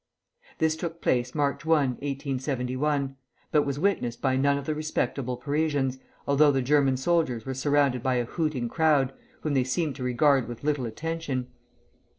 [0.57, 3.17] This took place March I, 1871,
[3.51, 8.01] but was witnessed by none of the respectable Parisians, although the German soldiers were surrounded
[8.01, 11.49] by a hooting crowd, whom they seemed to regard with little attention.